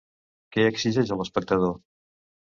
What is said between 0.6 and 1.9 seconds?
exigeix a l'espectador?